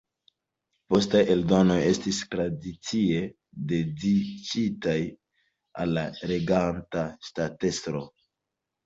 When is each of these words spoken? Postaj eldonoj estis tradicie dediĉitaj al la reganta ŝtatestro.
Postaj 0.91 1.19
eldonoj 1.33 1.73
estis 1.89 2.21
tradicie 2.31 3.19
dediĉitaj 3.73 4.95
al 5.85 5.93
la 5.99 6.07
reganta 6.33 7.05
ŝtatestro. 7.29 8.03